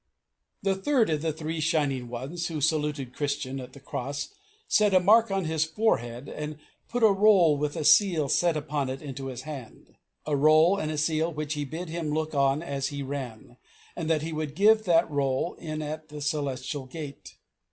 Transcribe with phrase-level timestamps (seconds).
[0.63, 0.73] 3.
[0.73, 4.29] The third of the three Shining Ones who saluted Christian at the cross
[4.67, 6.57] set a mark on his forehead, and
[6.89, 9.93] put a roll with a seal set upon it into his hand.
[10.25, 13.57] A roll and a seal which he bid him look on as he ran,
[13.95, 17.35] and that he should give that roll in at the Celestial Gate.